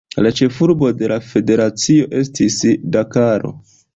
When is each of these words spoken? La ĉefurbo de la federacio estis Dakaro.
La 0.25 0.29
ĉefurbo 0.37 0.89
de 1.01 1.09
la 1.11 1.17
federacio 1.33 2.09
estis 2.21 2.57
Dakaro. 2.97 3.55